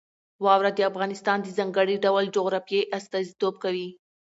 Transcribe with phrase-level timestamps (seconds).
[0.43, 3.87] واوره د افغانستان د ځانګړي ډول جغرافیې استازیتوب کوي.